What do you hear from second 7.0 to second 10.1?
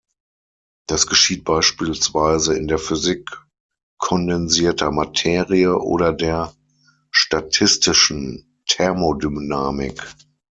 statistischen Thermodynamik.